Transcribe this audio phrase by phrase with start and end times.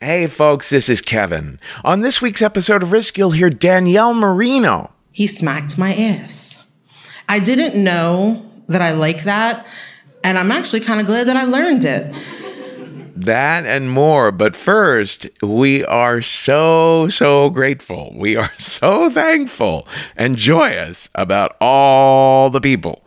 [0.00, 1.58] Hey, folks, this is Kevin.
[1.82, 4.90] On this week's episode of Risk, you'll hear Danielle Marino.
[5.10, 6.66] He smacked my ass.
[7.30, 9.66] I didn't know that I like that,
[10.22, 12.14] and I'm actually kind of glad that I learned it.
[13.16, 14.30] That and more.
[14.30, 18.12] But first, we are so, so grateful.
[18.14, 23.02] We are so thankful and joyous about all the people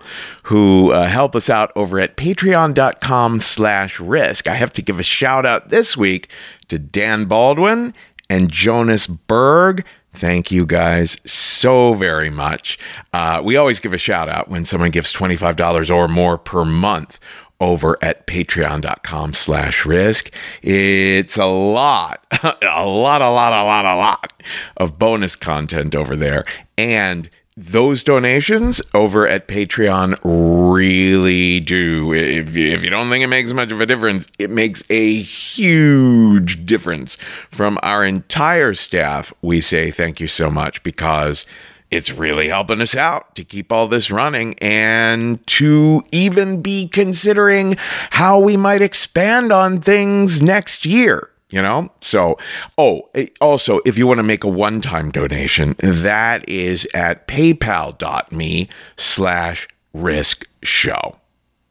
[0.46, 4.48] who uh, help us out over at patreon.com slash risk.
[4.48, 6.30] I have to give a shout out this week
[6.70, 7.94] to Dan Baldwin
[8.30, 9.86] and Jonas Berg.
[10.14, 12.80] Thank you guys so very much.
[13.14, 17.20] Uh, we always give a shout out when someone gives $25 or more per month
[17.60, 20.34] over at patreon.com slash risk.
[20.62, 24.34] It's a lot, a lot, a lot, a lot, a lot
[24.78, 26.46] of bonus content over there.
[26.78, 27.30] And
[27.60, 32.14] those donations over at Patreon really do.
[32.14, 35.20] If you, if you don't think it makes much of a difference, it makes a
[35.20, 37.18] huge difference.
[37.52, 41.46] From our entire staff, we say thank you so much because
[41.92, 47.76] it's really helping us out to keep all this running and to even be considering
[48.12, 51.92] how we might expand on things next year you know?
[52.02, 52.38] So
[52.78, 58.70] oh eh, also if you want to make a one-time donation that is at paypal.me
[58.98, 61.18] slash risk show.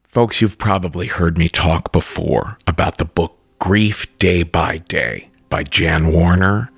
[0.05, 5.63] Folks you've probably heard me talk before about the book grief day by day by
[5.63, 6.71] jan warner.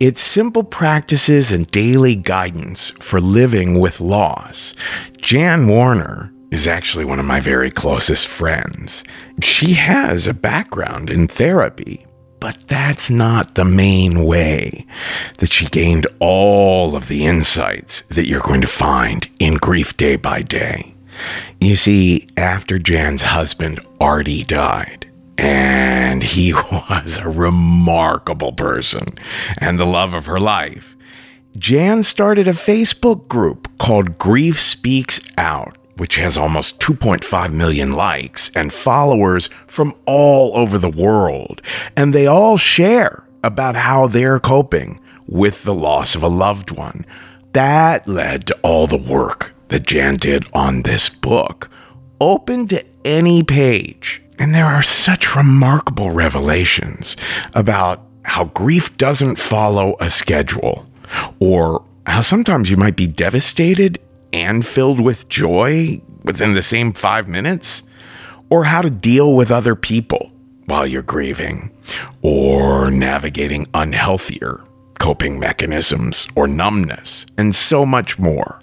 [0.00, 4.74] It's simple practices and daily guidance for living with loss.
[5.18, 9.04] Jan warner is actually one of my very closest friends.
[9.40, 12.06] She has a background in therapy,
[12.42, 14.84] but that's not the main way
[15.38, 20.16] that she gained all of the insights that you're going to find in Grief Day
[20.16, 20.92] by Day.
[21.60, 29.16] You see, after Jan's husband, Artie, died, and he was a remarkable person
[29.58, 30.96] and the love of her life,
[31.56, 38.50] Jan started a Facebook group called Grief Speaks Out which has almost 2.5 million likes
[38.54, 41.60] and followers from all over the world.
[41.96, 47.04] And they all share about how they're coping with the loss of a loved one.
[47.52, 51.68] That led to all the work that Jan did on this book.
[52.20, 54.22] Open to any page.
[54.38, 57.16] And there are such remarkable revelations
[57.54, 60.86] about how grief doesn't follow a schedule,
[61.40, 64.00] or how sometimes you might be devastated
[64.32, 67.82] and filled with joy within the same five minutes?
[68.50, 70.30] Or how to deal with other people
[70.66, 71.70] while you're grieving,
[72.22, 74.62] or navigating unhealthier
[75.02, 78.60] coping mechanisms or numbness, and so much more.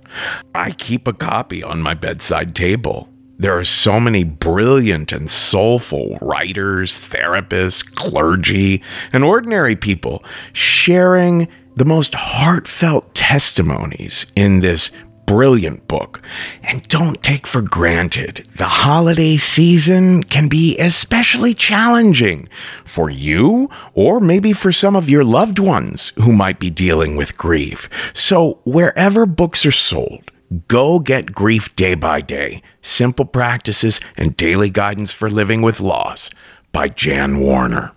[0.55, 3.09] I keep a copy on my bedside table.
[3.37, 8.81] There are so many brilliant and soulful writers, therapists, clergy,
[9.11, 14.91] and ordinary people sharing the most heartfelt testimonies in this
[15.29, 16.23] brilliant book.
[16.63, 22.49] And don't take for granted the holiday season can be especially challenging
[22.83, 27.37] for you or maybe for some of your loved ones who might be dealing with
[27.37, 27.87] grief.
[28.11, 30.31] So, wherever books are sold,
[30.67, 36.31] Go get Grief Day by Day Simple Practices and Daily Guidance for Living with Loss
[36.71, 37.91] by Jan Warner.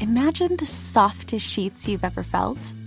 [0.00, 2.72] Imagine the softest sheets you've ever felt.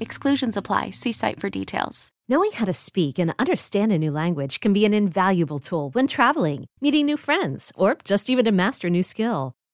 [0.00, 0.90] Exclusions apply.
[0.90, 2.10] See site for details.
[2.28, 6.06] Knowing how to speak and understand a new language can be an invaluable tool when
[6.06, 9.52] traveling, meeting new friends, or just even to master a new skill.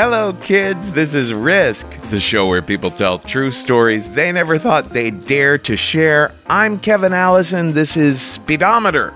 [0.00, 0.92] Hello, kids.
[0.92, 5.58] This is Risk, the show where people tell true stories they never thought they'd dare
[5.58, 6.30] to share.
[6.46, 7.74] I'm Kevin Allison.
[7.74, 9.12] This is Speedometer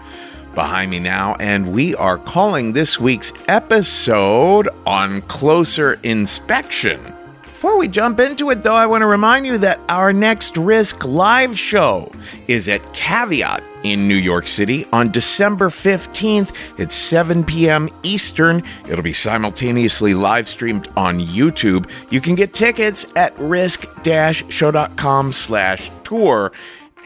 [0.56, 7.14] behind me now, and we are calling this week's episode on closer inspection.
[7.62, 11.04] Before we jump into it, though, I want to remind you that our next Risk
[11.04, 12.10] live show
[12.48, 17.88] is at Caveat in New York City on December 15th at 7 p.m.
[18.02, 18.64] Eastern.
[18.88, 21.88] It'll be simultaneously live streamed on YouTube.
[22.10, 26.50] You can get tickets at risk-show.com slash tour.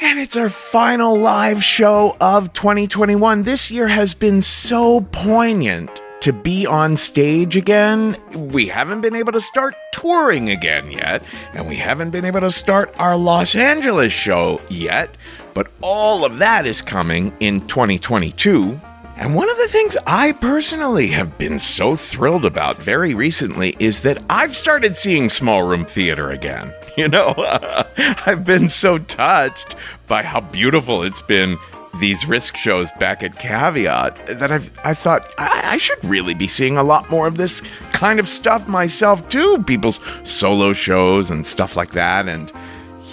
[0.00, 3.42] And it's our final live show of 2021.
[3.42, 8.17] This year has been so poignant to be on stage again.
[8.34, 11.23] We haven't been able to start touring again yet,
[11.55, 15.08] and we haven't been able to start our Los Angeles show yet,
[15.55, 18.81] but all of that is coming in 2022.
[19.17, 24.02] And one of the things I personally have been so thrilled about very recently is
[24.02, 26.75] that I've started seeing small room theater again.
[26.96, 27.34] You know,
[28.25, 29.76] I've been so touched
[30.06, 31.58] by how beautiful it's been
[32.00, 36.46] these risk shows back at Caveat that I've I thought I, I, should really be
[36.46, 37.62] seeing a lot more of this
[37.93, 39.62] kind of stuff myself too.
[39.64, 42.28] People's solo shows and stuff like that.
[42.28, 42.52] And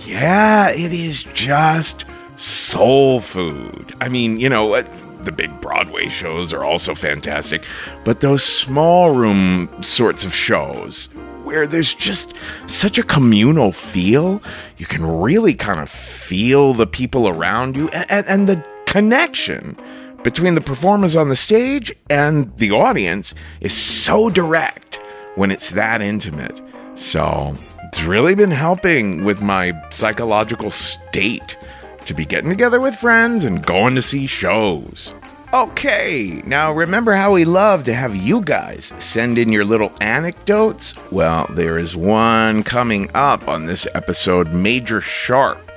[0.06, 3.95] yeah, it is just soul food.
[4.01, 7.63] I mean, you know, the big Broadway shows are also fantastic,
[8.03, 11.07] but those small room sorts of shows
[11.44, 12.33] where there's just
[12.65, 14.41] such a communal feel.
[14.77, 19.75] You can really kind of feel the people around you and, and the connection
[20.21, 25.01] between the performers on the stage and the audience is so direct
[25.33, 26.61] when it's that intimate.
[26.93, 27.55] So
[27.85, 31.57] it's really been helping with my psychological state
[32.05, 35.11] to be getting together with friends and going to see shows.
[35.51, 40.93] Okay, now remember how we love to have you guys send in your little anecdotes?
[41.11, 45.71] Well, there is one coming up on this episode Major Sharp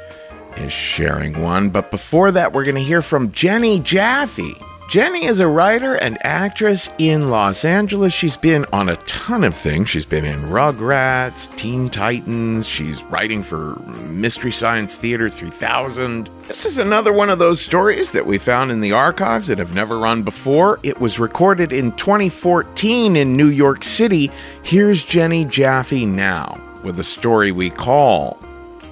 [0.58, 1.70] is sharing one.
[1.70, 4.56] But before that, we're going to hear from Jenny Jaffe.
[4.88, 8.14] Jenny is a writer and actress in Los Angeles.
[8.14, 9.88] She's been on a ton of things.
[9.88, 12.68] She's been in Rugrats, Teen Titans.
[12.68, 13.74] She's writing for
[14.10, 16.30] Mystery Science Theater 3000.
[16.42, 19.74] This is another one of those stories that we found in the archives that have
[19.74, 20.78] never run before.
[20.84, 24.30] It was recorded in 2014 in New York City.
[24.62, 28.38] Here's Jenny Jaffe now with a story we call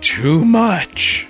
[0.00, 1.28] Too Much.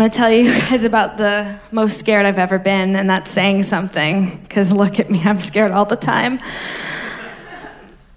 [0.00, 3.64] Going to tell you guys about the most scared I've ever been, and that's saying
[3.64, 6.40] something, because look at me, I'm scared all the time.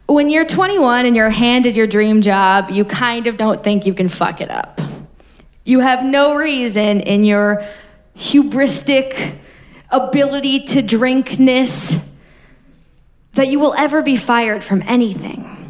[0.05, 3.93] When you're 21 and you're handed your dream job, you kind of don't think you
[3.93, 4.79] can fuck it up.
[5.65, 7.65] You have no reason in your
[8.17, 9.35] hubristic
[9.89, 12.01] ability to drinkness
[13.33, 15.62] that you will ever be fired from anything.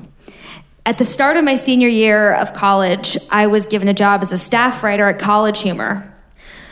[0.86, 4.34] At the start of my senior year of college, I was given a job as
[4.34, 6.14] a staff writer at College Humor,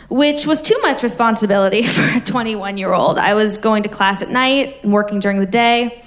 [0.09, 3.17] which was too much responsibility for a 21 year old.
[3.17, 6.03] I was going to class at night and working during the day,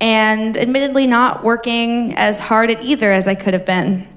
[0.00, 4.08] and admittedly not working as hard at either as I could have been.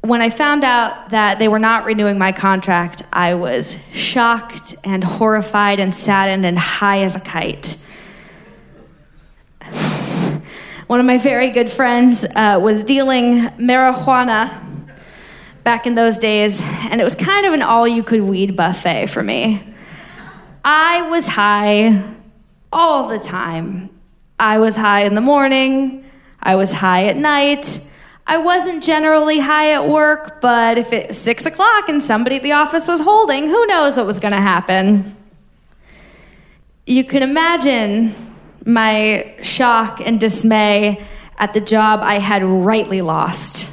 [0.00, 5.04] When I found out that they were not renewing my contract, I was shocked and
[5.04, 7.83] horrified and saddened and high as a kite.
[10.86, 14.52] One of my very good friends uh, was dealing marijuana
[15.62, 19.06] back in those days, and it was kind of an all you could weed buffet
[19.06, 19.62] for me.
[20.62, 22.04] I was high
[22.70, 23.88] all the time.
[24.38, 26.04] I was high in the morning,
[26.42, 27.80] I was high at night.
[28.26, 32.52] I wasn't generally high at work, but if it's six o'clock and somebody at the
[32.52, 35.16] office was holding, who knows what was going to happen?
[36.86, 38.33] You can imagine
[38.64, 41.04] my shock and dismay
[41.38, 43.70] at the job I had rightly lost.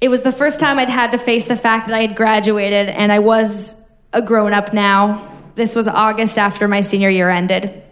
[0.00, 2.88] It was the first time I'd had to face the fact that I had graduated
[2.88, 3.80] and I was
[4.12, 5.28] a grown up now.
[5.54, 7.82] This was August after my senior year ended.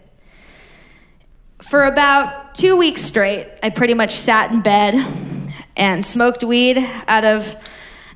[1.63, 4.95] For about two weeks straight, I pretty much sat in bed
[5.77, 6.79] and smoked weed
[7.09, 7.55] out of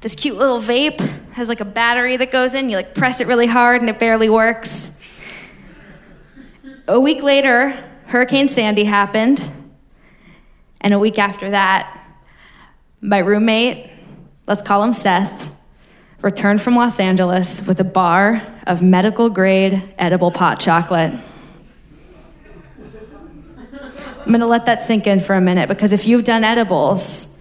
[0.01, 1.01] this cute little vape.
[1.01, 2.71] It has like a battery that goes in.
[2.71, 5.00] You like press it really hard and it barely works.
[6.91, 7.69] A week later,
[8.07, 9.41] Hurricane Sandy happened.
[10.81, 12.05] And a week after that,
[13.01, 13.89] my roommate,
[14.49, 15.55] let's call him Seth,
[16.21, 21.15] returned from Los Angeles with a bar of medical grade edible pot chocolate.
[24.27, 27.39] I'm gonna let that sink in for a minute because if you've done edibles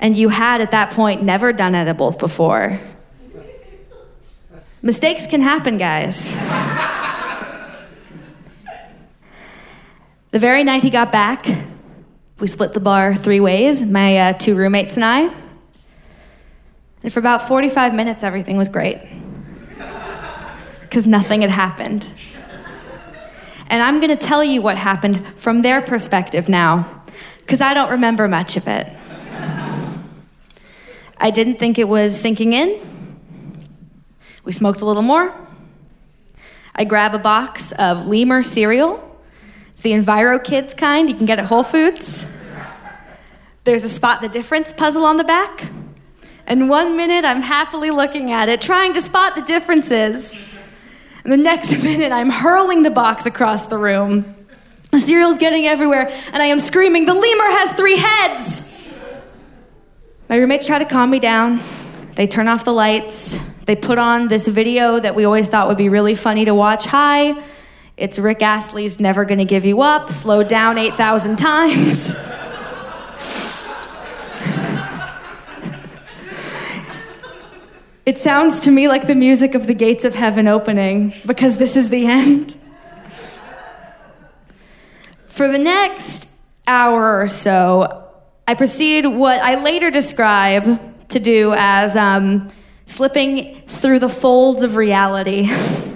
[0.00, 2.80] and you had at that point never done edibles before,
[4.82, 6.36] mistakes can happen, guys.
[10.30, 11.46] The very night he got back,
[12.38, 15.34] we split the bar three ways, my uh, two roommates and I.
[17.02, 19.00] And for about 45 minutes, everything was great.
[20.82, 22.08] Because nothing had happened.
[23.68, 27.02] And I'm going to tell you what happened from their perspective now,
[27.38, 28.92] because I don't remember much of it.
[31.16, 32.80] I didn't think it was sinking in.
[34.42, 35.34] We smoked a little more.
[36.74, 39.09] I grab a box of Lemur cereal.
[39.80, 42.26] It's the EnviroKidz kind, you can get at Whole Foods.
[43.64, 45.70] There's a spot the difference puzzle on the back.
[46.46, 50.38] And one minute I'm happily looking at it, trying to spot the differences.
[51.24, 54.34] And the next minute, I'm hurling the box across the room.
[54.90, 58.94] The cereal's getting everywhere, and I am screaming, The lemur has three heads!
[60.28, 61.58] My roommates try to calm me down.
[62.16, 63.38] They turn off the lights.
[63.64, 66.84] They put on this video that we always thought would be really funny to watch.
[66.84, 67.42] Hi,
[68.00, 72.14] it's Rick Astley's Never Gonna Give You Up, slowed down 8,000 times.
[78.06, 81.76] It sounds to me like the music of the gates of heaven opening because this
[81.76, 82.56] is the end.
[85.28, 86.28] For the next
[86.66, 88.10] hour or so,
[88.48, 92.50] I proceed what I later describe to do as um,
[92.86, 95.48] slipping through the folds of reality.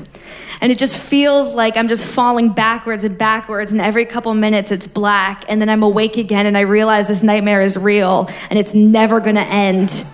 [0.64, 4.72] and it just feels like I'm just falling backwards and backwards, and every couple minutes
[4.72, 8.58] it's black, and then I'm awake again, and I realize this nightmare is real, and
[8.58, 10.06] it's never gonna end.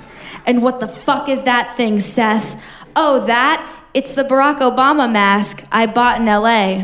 [0.47, 2.61] And what the fuck is that thing, Seth?
[2.97, 3.65] Oh, that?
[3.95, 6.83] It's the Barack Obama mask I bought in LA.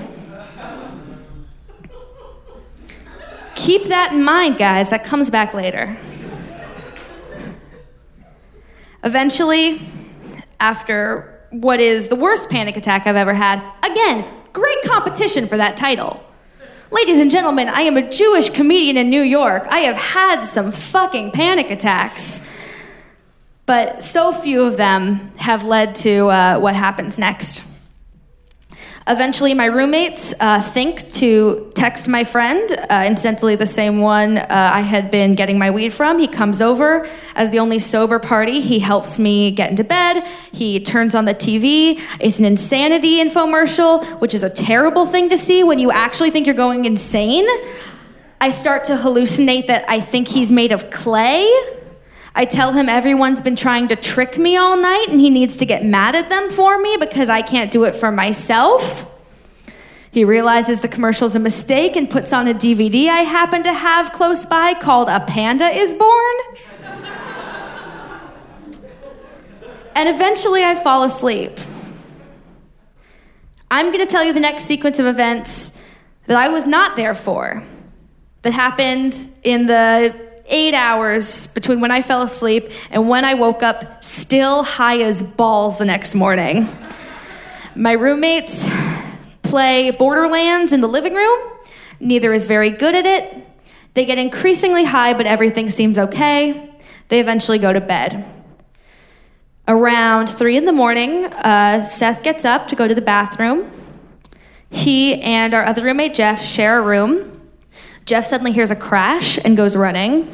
[3.56, 4.90] Keep that in mind, guys.
[4.90, 5.98] That comes back later.
[9.02, 9.82] Eventually,
[10.60, 15.76] after what is the worst panic attack I've ever had, again, great competition for that
[15.76, 16.22] title.
[16.90, 19.66] Ladies and gentlemen, I am a Jewish comedian in New York.
[19.68, 22.46] I have had some fucking panic attacks
[23.66, 27.64] but so few of them have led to uh, what happens next.
[29.08, 34.46] Eventually, my roommates uh, think to text my friend, uh, incidentally, the same one uh,
[34.50, 36.18] I had been getting my weed from.
[36.18, 38.60] He comes over as the only sober party.
[38.60, 40.26] He helps me get into bed.
[40.50, 42.00] He turns on the TV.
[42.18, 46.44] It's an insanity infomercial, which is a terrible thing to see when you actually think
[46.44, 47.46] you're going insane.
[48.40, 51.48] I start to hallucinate that I think he's made of clay.
[52.38, 55.64] I tell him everyone's been trying to trick me all night and he needs to
[55.64, 59.10] get mad at them for me because I can't do it for myself.
[60.10, 64.12] He realizes the commercial's a mistake and puts on a DVD I happen to have
[64.12, 66.34] close by called A Panda is Born.
[69.94, 71.58] and eventually I fall asleep.
[73.70, 75.82] I'm going to tell you the next sequence of events
[76.26, 77.64] that I was not there for,
[78.42, 83.62] that happened in the eight hours between when I fell asleep and when I woke
[83.62, 86.68] up, still high as balls the next morning.
[87.74, 88.68] My roommates
[89.42, 91.38] play Borderlands in the living room.
[92.00, 93.46] Neither is very good at it.
[93.94, 96.70] They get increasingly high, but everything seems okay.
[97.08, 98.24] They eventually go to bed.
[99.68, 103.70] Around three in the morning, uh, Seth gets up to go to the bathroom.
[104.70, 107.35] He and our other roommate, Jeff, share a room.
[108.06, 110.32] Jeff suddenly hears a crash and goes running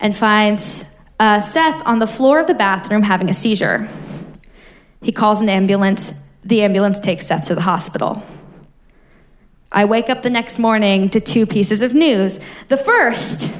[0.00, 3.88] and finds uh, Seth on the floor of the bathroom having a seizure.
[5.02, 6.12] He calls an ambulance.
[6.44, 8.24] The ambulance takes Seth to the hospital.
[9.70, 12.40] I wake up the next morning to two pieces of news.
[12.68, 13.54] The first,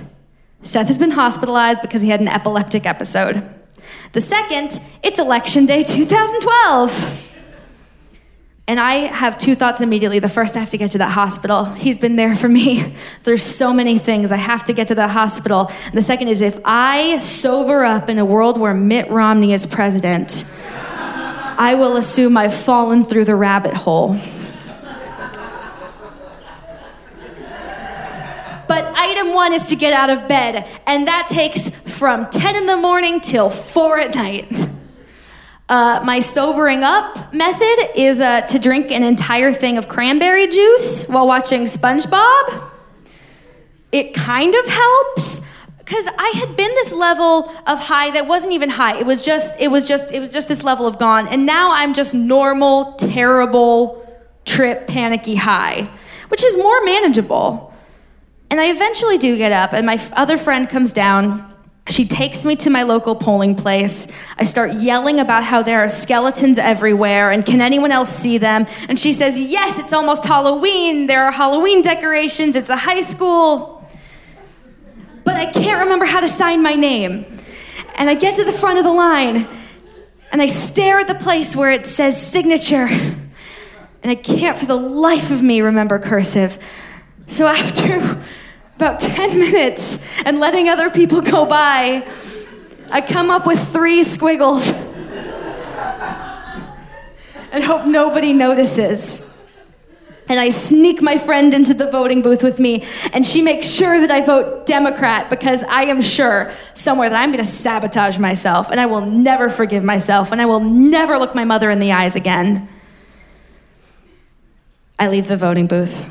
[0.63, 3.49] Seth has been hospitalized because he had an epileptic episode.
[4.11, 7.36] The second, it's election day 2012.
[8.69, 10.19] And I have two thoughts immediately.
[10.19, 11.67] The first, I have to get to that hospital.
[11.67, 12.93] He's been there for me.
[13.23, 14.33] There's so many things.
[14.33, 15.71] I have to get to that hospital.
[15.85, 19.67] And the second is if I sober up in a world where Mitt Romney is
[19.67, 20.45] president,
[21.59, 24.19] I will assume I've fallen through the rabbit hole.
[28.69, 32.67] But item one is to get out of bed, and that takes from 10 in
[32.67, 34.67] the morning till 4 at night.
[35.69, 41.09] Uh, my sobering up method is uh, to drink an entire thing of cranberry juice
[41.09, 42.71] while watching SpongeBob.
[43.91, 45.41] It kind of helps
[45.79, 48.97] because I had been this level of high that wasn't even high.
[48.99, 51.73] It was just, it was just, it was just this level of gone, and now
[51.73, 54.07] I'm just normal, terrible,
[54.45, 55.89] trip, panicky high,
[56.29, 57.73] which is more manageable.
[58.51, 61.56] And I eventually do get up, and my other friend comes down
[61.89, 64.11] she takes me to my local polling place.
[64.39, 68.67] I start yelling about how there are skeletons everywhere and can anyone else see them?
[68.89, 71.07] And she says, Yes, it's almost Halloween.
[71.07, 72.57] There are Halloween decorations.
[72.57, 73.89] It's a high school.
[75.25, 77.25] But I can't remember how to sign my name.
[77.99, 79.47] And I get to the front of the line
[80.33, 82.89] and I stare at the place where it says signature.
[84.03, 86.59] And I can't for the life of me remember cursive.
[87.29, 88.23] So after
[88.77, 92.07] about 10 minutes and letting other people go by,
[92.91, 94.71] I come up with three squiggles
[97.53, 99.35] and hope nobody notices.
[100.29, 104.01] And I sneak my friend into the voting booth with me, and she makes sure
[104.01, 108.71] that I vote Democrat because I am sure somewhere that I'm going to sabotage myself,
[108.71, 111.93] and I will never forgive myself, and I will never look my mother in the
[111.93, 112.69] eyes again.
[114.99, 116.05] I leave the voting booth,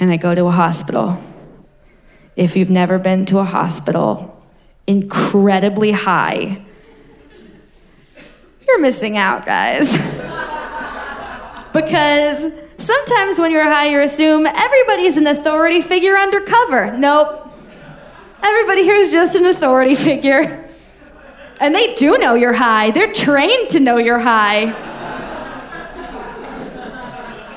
[0.00, 1.20] and I go to a hospital
[2.36, 4.42] if you've never been to a hospital,
[4.86, 6.64] incredibly high,
[8.66, 9.92] you're missing out, guys.
[11.72, 16.96] because sometimes when you're high, you assume everybody's an authority figure undercover.
[16.96, 17.50] Nope.
[18.42, 20.64] Everybody here is just an authority figure.
[21.60, 24.72] And they do know you're high, they're trained to know you're high.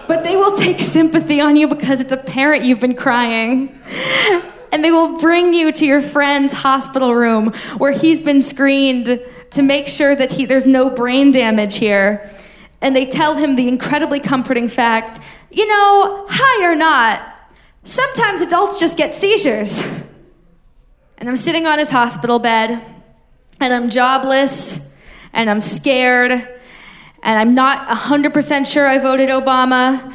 [0.07, 3.79] But they will take sympathy on you because it's apparent you've been crying
[4.75, 9.61] and they will bring you to your friend's hospital room where he's been screened to
[9.61, 12.29] make sure that he, there's no brain damage here.
[12.81, 17.25] And they tell him the incredibly comforting fact you know, high or not,
[17.85, 19.81] sometimes adults just get seizures.
[21.17, 22.71] And I'm sitting on his hospital bed,
[23.61, 24.91] and I'm jobless,
[25.31, 26.49] and I'm scared, and
[27.23, 30.13] I'm not 100% sure I voted Obama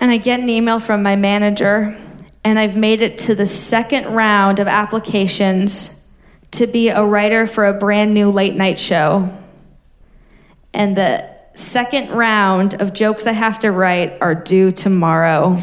[0.00, 1.96] and I get an email from my manager,
[2.44, 6.06] and I've made it to the second round of applications
[6.52, 9.36] to be a writer for a brand new late night show.
[10.72, 15.58] And the second round of jokes I have to write are due tomorrow.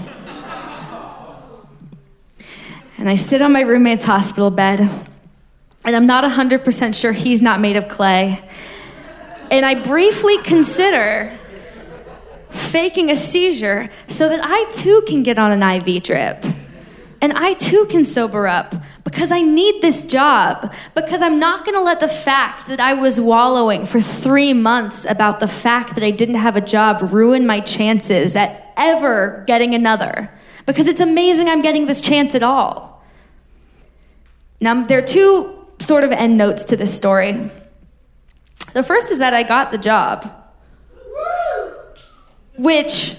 [2.98, 4.80] and I sit on my roommate's hospital bed,
[5.86, 8.44] and I'm not 100% sure he's not made of clay.
[9.52, 11.38] And I briefly consider
[12.54, 16.46] faking a seizure so that I too can get on an IV drip.
[17.22, 20.74] And I too can sober up because I need this job.
[20.94, 25.06] Because I'm not going to let the fact that I was wallowing for three months
[25.06, 29.74] about the fact that I didn't have a job ruin my chances at ever getting
[29.74, 30.30] another.
[30.66, 33.02] Because it's amazing I'm getting this chance at all.
[34.60, 37.50] Now, there are two sort of end notes to this story.
[38.74, 40.43] The first is that I got the job
[42.58, 43.16] which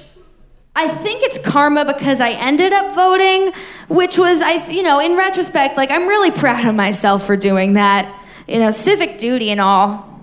[0.76, 3.52] I think it's karma because I ended up voting,
[3.88, 7.74] which was I you know, in retrospect, like I'm really proud of myself for doing
[7.74, 8.12] that,
[8.48, 10.20] you know, civic duty and all.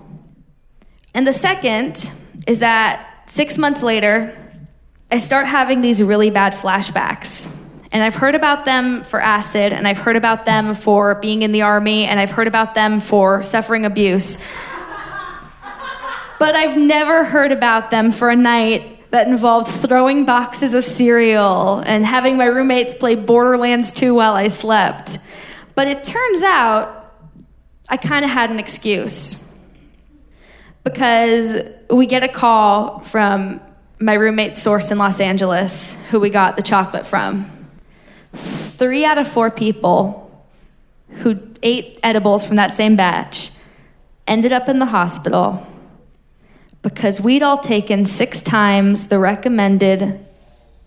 [1.14, 2.10] And the second
[2.46, 4.36] is that 6 months later,
[5.10, 7.58] I start having these really bad flashbacks.
[7.92, 11.52] And I've heard about them for acid, and I've heard about them for being in
[11.52, 14.38] the army, and I've heard about them for suffering abuse.
[16.38, 21.80] But I've never heard about them for a night that involved throwing boxes of cereal
[21.80, 25.18] and having my roommates play Borderlands 2 while I slept.
[25.74, 27.14] But it turns out
[27.90, 29.52] I kind of had an excuse.
[30.82, 31.54] Because
[31.90, 33.60] we get a call from
[34.00, 37.50] my roommate's source in Los Angeles, who we got the chocolate from.
[38.32, 40.42] Three out of four people
[41.18, 43.50] who ate edibles from that same batch
[44.26, 45.66] ended up in the hospital
[46.82, 50.20] because we'd all taken six times the recommended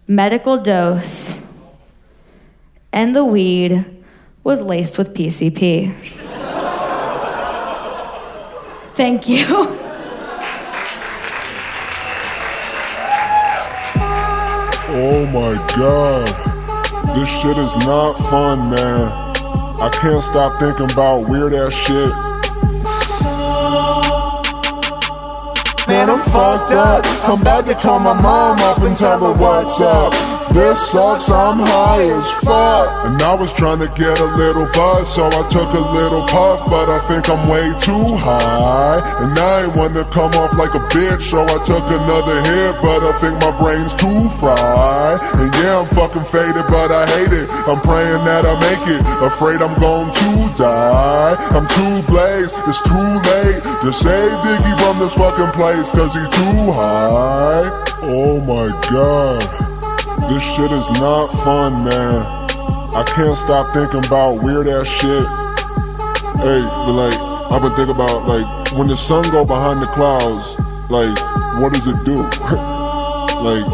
[0.07, 1.43] medical dose,
[2.91, 3.85] and the weed
[4.43, 5.93] was laced with PCP.
[8.95, 9.45] Thank you.
[14.97, 17.15] Oh my god.
[17.15, 19.11] This shit is not fun, man.
[19.81, 22.24] I can't stop thinking about weird ass shit
[25.95, 27.05] Man, I'm fucked up.
[27.23, 30.34] I'm about to call my mom up and tell her what's up.
[30.55, 32.87] This sucks, I'm high as fuck.
[33.03, 36.63] And I was trying to get a little buzz, so I took a little puff,
[36.71, 39.03] but I think I'm way too high.
[39.19, 42.71] And I ain't want to come off like a bitch, so I took another hit,
[42.79, 45.19] but I think my brain's too fried.
[45.35, 47.51] And yeah, I'm fucking faded, but I hate it.
[47.67, 51.35] I'm praying that I make it, afraid I'm going to die.
[51.51, 56.31] I'm too blazed, it's too late to save Dicky from this fucking place, cause he's
[56.31, 57.67] too high.
[58.07, 59.74] Oh my god.
[60.29, 62.45] This shit is not fun, man.
[62.95, 65.27] I can't stop thinking about weird ass shit.
[66.39, 67.19] Hey, but like,
[67.51, 70.57] I've been thinking about like when the sun go behind the clouds,
[70.89, 71.15] like,
[71.61, 72.23] what does it do?
[73.43, 73.67] like,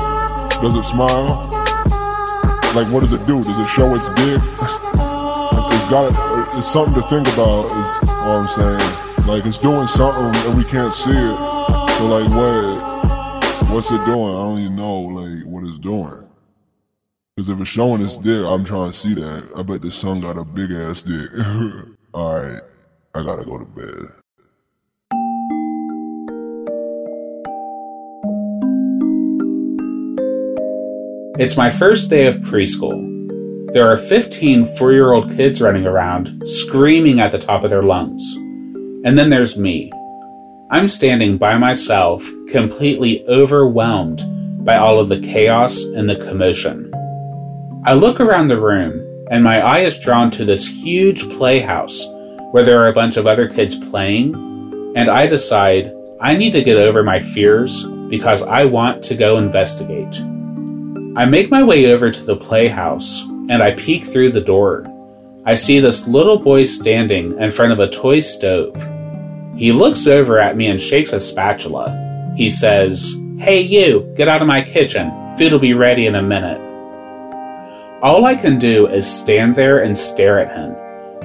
[0.59, 1.47] does it smile?
[2.73, 3.41] Like, what does it do?
[3.41, 4.41] Does it show its dick?
[4.41, 6.09] it's got
[6.57, 7.65] it's something to think about.
[7.65, 9.27] Is all I'm saying.
[9.27, 11.37] Like, it's doing something and we can't see it.
[11.97, 12.91] So like, what?
[13.71, 14.35] What's it doing?
[14.35, 16.30] I don't even know like what it's doing.
[17.37, 19.51] Cause if it's showing its dick, I'm trying to see that.
[19.55, 21.29] I bet the sun got a big ass dick.
[22.13, 22.61] Alright,
[23.15, 24.21] I gotta go to bed.
[31.39, 33.07] It's my first day of preschool.
[33.73, 37.81] There are 15 four year old kids running around, screaming at the top of their
[37.81, 38.35] lungs.
[39.05, 39.89] And then there's me.
[40.69, 44.21] I'm standing by myself, completely overwhelmed
[44.65, 46.90] by all of the chaos and the commotion.
[47.83, 52.05] I look around the room, and my eye is drawn to this huge playhouse
[52.51, 54.35] where there are a bunch of other kids playing,
[54.95, 59.37] and I decide I need to get over my fears because I want to go
[59.39, 60.21] investigate.
[61.17, 64.85] I make my way over to the playhouse and I peek through the door.
[65.47, 68.75] I see this little boy standing in front of a toy stove.
[69.57, 72.33] He looks over at me and shakes a spatula.
[72.37, 75.09] He says, Hey, you, get out of my kitchen.
[75.35, 76.70] Food'll be ready in a minute.
[78.01, 80.75] All I can do is stand there and stare at him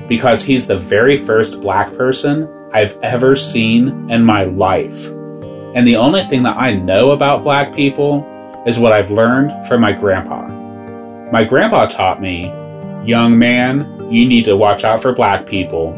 [0.09, 5.07] because he's the very first black person I've ever seen in my life.
[5.75, 8.27] And the only thing that I know about black people
[8.67, 10.49] is what I've learned from my grandpa.
[11.33, 12.49] My grandpa taught me,
[13.07, 15.93] young man, you need to watch out for black people.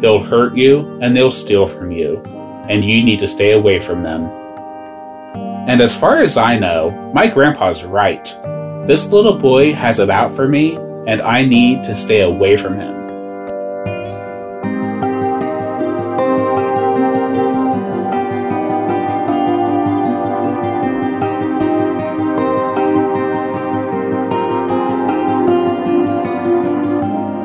[0.00, 2.20] They'll hurt you and they'll steal from you,
[2.68, 4.24] and you need to stay away from them.
[5.68, 8.26] And as far as I know, my grandpa's right.
[8.86, 10.74] This little boy has it out for me,
[11.06, 12.94] and I need to stay away from him.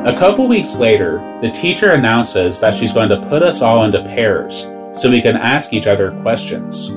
[0.06, 4.02] A couple weeks later, the teacher announces that she's going to put us all into
[4.02, 6.88] pairs so we can ask each other questions.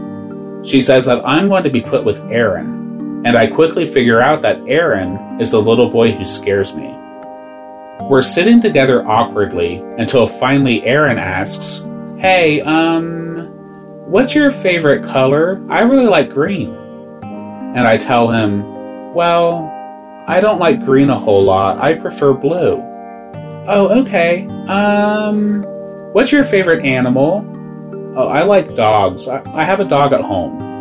[0.67, 2.83] She says that I'm going to be put with Aaron,
[3.25, 6.93] and I quickly figure out that Aaron is the little boy who scares me.
[8.09, 11.86] We're sitting together awkwardly until finally Aaron asks,
[12.19, 13.47] Hey, um,
[14.09, 15.63] what's your favorite color?
[15.69, 16.73] I really like green.
[17.23, 19.69] And I tell him, Well,
[20.27, 21.79] I don't like green a whole lot.
[21.79, 22.81] I prefer blue.
[23.65, 24.47] Oh, okay.
[24.67, 25.63] Um,
[26.12, 27.49] what's your favorite animal?
[28.17, 29.27] Oh, I like dogs.
[29.27, 30.72] I, I have a dog at home.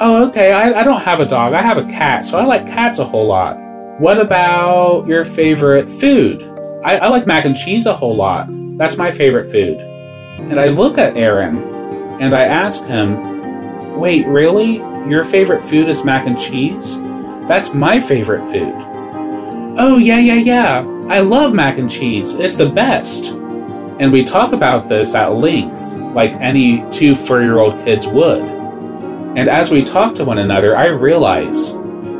[0.00, 0.52] Oh, okay.
[0.52, 1.52] I, I don't have a dog.
[1.52, 3.56] I have a cat, so I like cats a whole lot.
[4.00, 6.42] What about your favorite food?
[6.84, 8.48] I, I like mac and cheese a whole lot.
[8.76, 9.78] That's my favorite food.
[10.50, 11.56] And I look at Aaron
[12.20, 14.78] and I ask him, Wait, really?
[15.08, 16.96] Your favorite food is mac and cheese?
[17.46, 18.74] That's my favorite food.
[19.78, 20.80] Oh, yeah, yeah, yeah.
[21.08, 22.34] I love mac and cheese.
[22.34, 23.26] It's the best.
[23.26, 25.80] And we talk about this at length,
[26.14, 28.42] like any two four year old kids would.
[29.36, 31.72] And as we talk to one another, I realize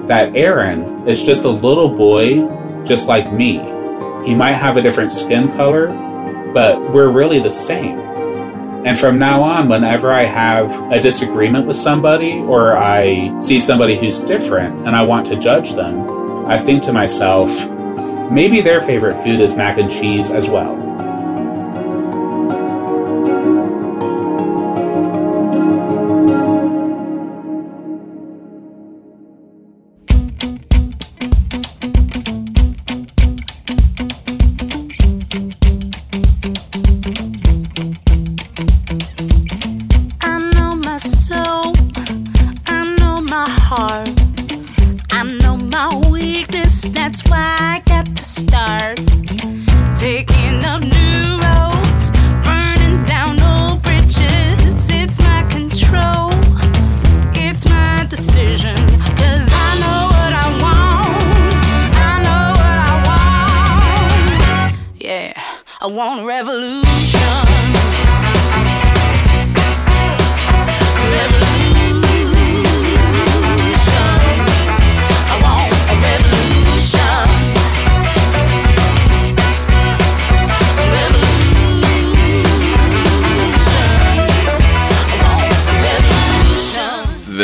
[0.09, 2.49] that Aaron is just a little boy
[2.85, 3.59] just like me.
[4.27, 5.87] He might have a different skin color,
[6.53, 8.01] but we're really the same.
[8.85, 13.97] And from now on, whenever I have a disagreement with somebody or I see somebody
[13.97, 17.49] who's different and I want to judge them, I think to myself,
[18.31, 20.84] maybe their favorite food is mac and cheese as well.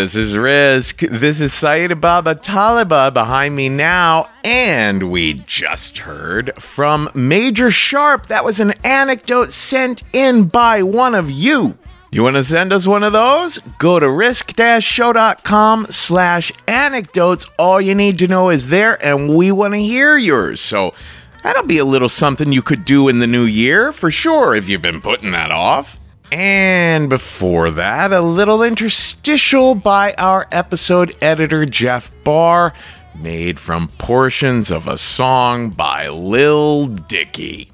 [0.01, 1.01] This is Risk.
[1.01, 4.31] This is Saeed Baba Taliba behind me now.
[4.43, 8.29] And we just heard from Major Sharp.
[8.29, 11.77] That was an anecdote sent in by one of you.
[12.11, 13.59] You want to send us one of those?
[13.79, 17.47] Go to risk-show.com slash anecdotes.
[17.59, 20.63] All you need to know is there, and we want to hear yours.
[20.63, 20.95] So
[21.43, 24.67] that'll be a little something you could do in the new year, for sure, if
[24.67, 26.00] you've been putting that off.
[26.33, 32.73] And before that, a little interstitial by our episode editor, Jeff Barr,
[33.17, 37.73] made from portions of a song by Lil Dicky.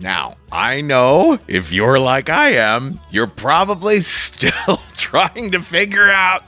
[0.00, 6.44] Now, I know if you're like I am, you're probably still trying to figure out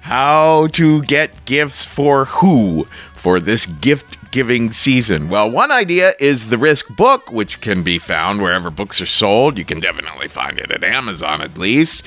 [0.00, 5.28] how to get gifts for who for this gift giving season.
[5.28, 9.58] Well, one idea is the Risk book, which can be found wherever books are sold.
[9.58, 12.02] You can definitely find it at Amazon at least.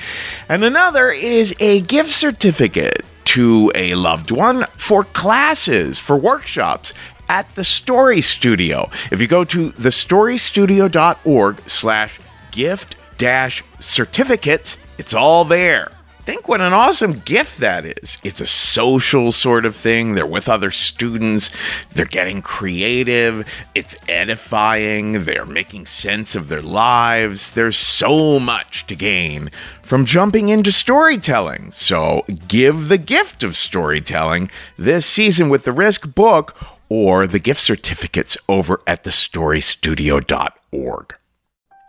[0.48, 6.92] And another is a gift certificate to a loved one for classes, for workshops
[7.28, 8.90] at the Story Studio.
[9.10, 15.92] If you go to thestorystudio.org slash gift dash certificates, it's all there.
[16.24, 18.16] Think what an awesome gift that is.
[18.22, 20.14] It's a social sort of thing.
[20.14, 21.50] They're with other students.
[21.90, 23.44] They're getting creative.
[23.74, 25.24] It's edifying.
[25.24, 27.54] They're making sense of their lives.
[27.54, 29.50] There's so much to gain
[29.82, 31.72] from jumping into storytelling.
[31.74, 36.54] So give the gift of storytelling this season with the Risk book
[36.88, 41.14] or the gift certificates over at thestorystudio.org.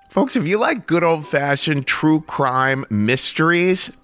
[0.10, 3.92] Folks, if you like good old fashioned true crime mysteries,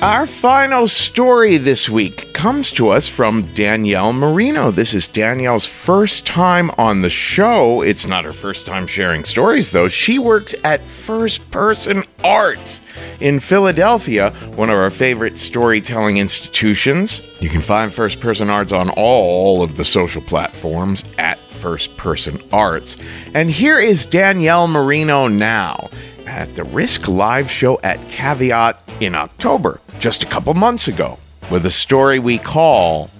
[0.00, 4.70] Our final story this week comes to us from Danielle Marino.
[4.70, 7.82] This is Danielle's first time on the show.
[7.82, 9.88] It's not her first time sharing stories, though.
[9.88, 12.80] She works at First Person Arts
[13.20, 17.20] in Philadelphia, one of our favorite storytelling institutions.
[17.40, 22.40] You can find First Person Arts on all of the social platforms at First Person
[22.52, 22.96] Arts.
[23.34, 25.90] And here is Danielle Marino now
[26.26, 31.18] at the Risk Live show at Caveat in October, just a couple months ago,
[31.50, 33.10] with a story we call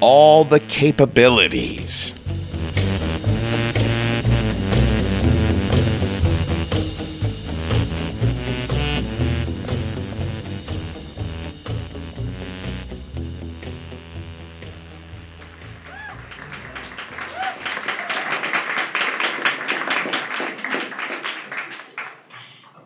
[0.00, 2.14] All the Capabilities.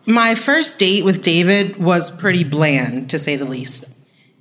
[0.09, 3.85] My first date with David was pretty bland, to say the least.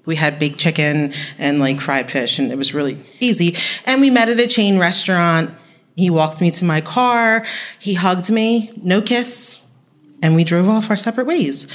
[0.07, 3.55] We had baked chicken and like fried fish, and it was really easy.
[3.85, 5.51] And we met at a chain restaurant.
[5.95, 7.45] He walked me to my car.
[7.79, 9.63] He hugged me, no kiss,
[10.23, 11.69] and we drove off our separate ways.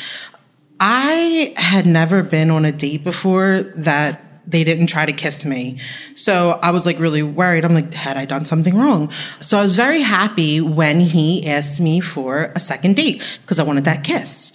[0.79, 5.79] I had never been on a date before that they didn't try to kiss me.
[6.15, 7.65] So I was like really worried.
[7.65, 9.09] I'm like, had I done something wrong?
[9.39, 13.63] So I was very happy when he asked me for a second date because I
[13.63, 14.51] wanted that kiss.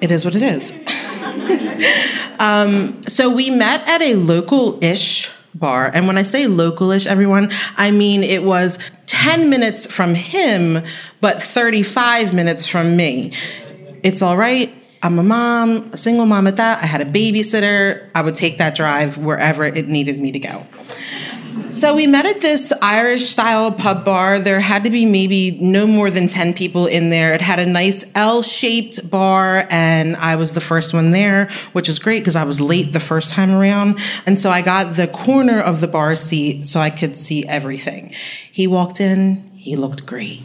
[0.00, 0.72] It is what it is.
[2.38, 5.90] um, so we met at a local ish bar.
[5.92, 10.82] And when I say local-ish, everyone, I mean it was 10 minutes from him,
[11.20, 13.32] but 35 minutes from me.
[14.02, 14.74] It's all right.
[15.02, 16.82] I'm a mom, a single mom at that.
[16.82, 18.08] I had a babysitter.
[18.14, 20.66] I would take that drive wherever it needed me to go.
[21.72, 24.38] So we met at this Irish style pub bar.
[24.38, 27.32] There had to be maybe no more than 10 people in there.
[27.32, 31.88] It had a nice L shaped bar, and I was the first one there, which
[31.88, 33.98] was great because I was late the first time around.
[34.26, 38.12] And so I got the corner of the bar seat so I could see everything.
[38.50, 40.42] He walked in, he looked great.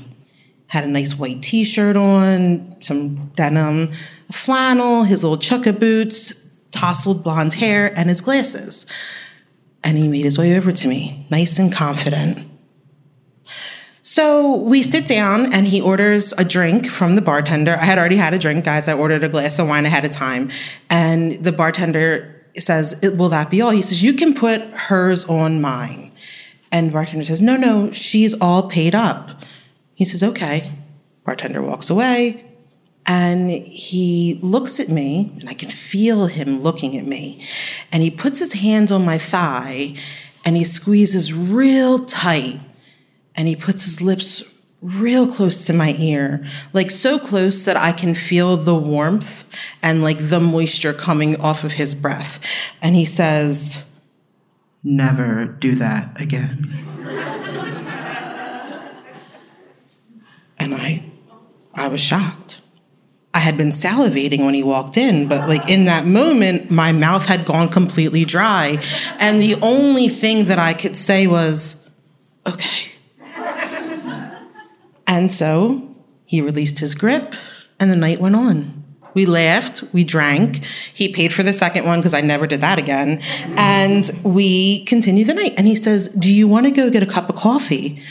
[0.67, 3.91] Had a nice white t shirt on, some denim,
[4.32, 6.34] flannel, his old chukka boots,
[6.71, 8.86] tousled blonde hair, and his glasses.
[9.84, 12.47] And he made his way over to me, nice and confident.
[14.01, 17.75] So we sit down and he orders a drink from the bartender.
[17.75, 18.88] I had already had a drink, guys.
[18.88, 20.49] I ordered a glass of wine ahead of time.
[20.89, 23.71] And the bartender says, Will that be all?
[23.71, 26.13] He says, You can put hers on mine.
[26.71, 29.41] And the bartender says, No, no, she's all paid up.
[29.97, 30.71] He says, Okay.
[31.25, 32.45] Bartender walks away.
[33.10, 37.41] And he looks at me, and I can feel him looking at me.
[37.91, 39.95] And he puts his hands on my thigh
[40.45, 42.60] and he squeezes real tight.
[43.36, 44.43] And he puts his lips
[44.81, 49.45] real close to my ear, like so close that I can feel the warmth
[49.81, 52.39] and like the moisture coming off of his breath.
[52.81, 53.86] And he says,
[54.83, 57.73] Never do that again.
[60.73, 61.03] and I
[61.75, 62.62] I was shocked.
[63.34, 67.25] I had been salivating when he walked in, but like in that moment, my mouth
[67.27, 68.80] had gone completely dry.
[69.19, 71.75] And the only thing that I could say was,
[72.47, 72.93] okay.
[75.06, 75.88] and so
[76.25, 77.36] he released his grip,
[77.80, 78.84] and the night went on.
[79.13, 80.63] We laughed, we drank.
[80.93, 83.19] He paid for the second one because I never did that again.
[83.56, 85.53] And we continued the night.
[85.58, 88.01] And he says, Do you want to go get a cup of coffee?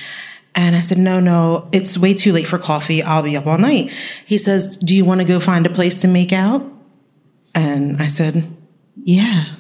[0.57, 3.03] And I said, no, no, it's way too late for coffee.
[3.03, 3.91] I'll be up all night.
[4.25, 6.65] He says, do you want to go find a place to make out?
[7.55, 8.51] And I said,
[8.97, 9.55] yeah,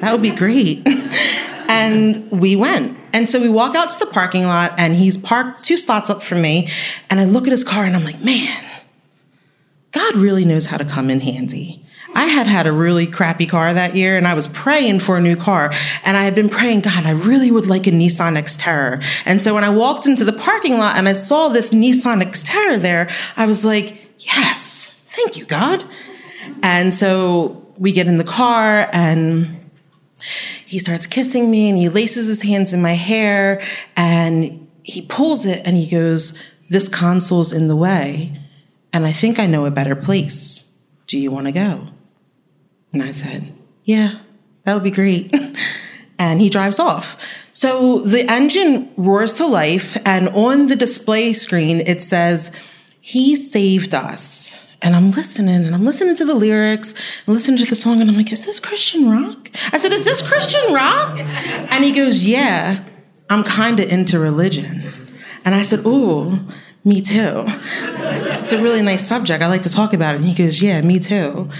[0.00, 0.86] that would be great.
[1.68, 2.98] and we went.
[3.14, 6.22] And so we walk out to the parking lot and he's parked two slots up
[6.22, 6.68] from me.
[7.08, 8.64] And I look at his car and I'm like, man,
[9.92, 11.85] God really knows how to come in handy.
[12.16, 15.20] I had had a really crappy car that year and I was praying for a
[15.20, 15.70] new car.
[16.02, 19.04] And I had been praying, God, I really would like a Nissan Xterra.
[19.26, 22.80] And so when I walked into the parking lot and I saw this Nissan Xterra
[22.80, 25.84] there, I was like, yes, thank you, God.
[26.62, 29.70] And so we get in the car and
[30.64, 33.60] he starts kissing me and he laces his hands in my hair
[33.94, 36.32] and he pulls it and he goes,
[36.70, 38.32] This console's in the way,
[38.92, 40.72] and I think I know a better place.
[41.06, 41.88] Do you want to go?
[43.00, 43.52] And I said,
[43.84, 44.20] Yeah,
[44.64, 45.34] that would be great.
[46.18, 47.22] and he drives off.
[47.52, 52.52] So the engine roars to life, and on the display screen, it says,
[53.02, 54.62] He saved us.
[54.80, 56.94] And I'm listening and I'm listening to the lyrics
[57.26, 59.50] and listening to the song, and I'm like, Is this Christian rock?
[59.72, 61.18] I said, Is this Christian rock?
[61.20, 62.82] And he goes, Yeah,
[63.28, 64.84] I'm kind of into religion.
[65.44, 66.46] And I said, Ooh,
[66.82, 67.44] me too.
[67.46, 69.42] It's a really nice subject.
[69.42, 70.18] I like to talk about it.
[70.18, 71.50] And he goes, Yeah, me too.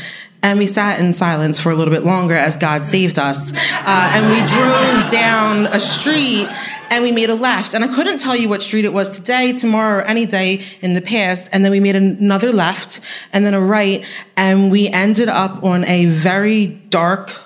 [0.43, 3.53] And we sat in silence for a little bit longer as God saved us.
[3.53, 6.49] Uh, and we drove down a street
[6.91, 7.75] and we made a left.
[7.75, 10.95] And I couldn't tell you what street it was today, tomorrow, or any day in
[10.95, 11.49] the past.
[11.53, 13.01] And then we made another left
[13.33, 14.05] and then a right.
[14.37, 17.46] And we ended up on a very dark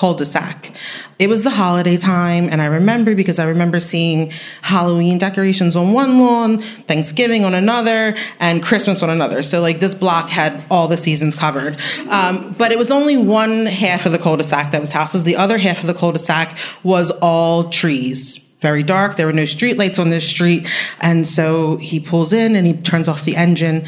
[0.00, 0.72] cul-de-sac.
[1.18, 4.32] It was the holiday time, and I remember because I remember seeing
[4.62, 9.42] Halloween decorations on one lawn, Thanksgiving on another, and Christmas on another.
[9.42, 11.78] So like this block had all the seasons covered.
[12.08, 15.24] Um, but it was only one half of the cul-de-sac that was houses.
[15.24, 18.38] The other half of the cul-de-sac was all trees.
[18.60, 19.16] Very dark.
[19.16, 20.66] There were no street lights on this street.
[21.02, 23.84] And so he pulls in and he turns off the engine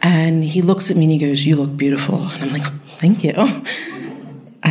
[0.00, 2.16] and he looks at me and he goes, You look beautiful.
[2.22, 2.72] And I'm like,
[3.02, 3.34] Thank you.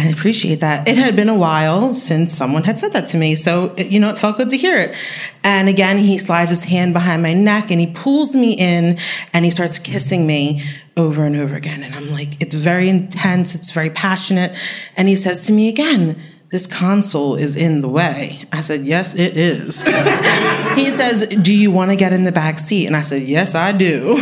[0.02, 0.88] I appreciate that.
[0.88, 3.36] It had been a while since someone had said that to me.
[3.36, 4.96] So, it, you know, it felt good to hear it.
[5.44, 8.98] And again, he slides his hand behind my neck and he pulls me in
[9.32, 10.64] and he starts kissing me
[10.98, 11.84] over and over again.
[11.84, 13.54] And I'm like, it's very intense.
[13.54, 14.58] It's very passionate.
[14.98, 16.20] And he says to me again,
[16.52, 18.42] this console is in the way.
[18.52, 19.82] I said, yes, it is.
[20.76, 22.88] he says, do you want to get in the back seat?
[22.88, 24.20] And I said, yes, I do.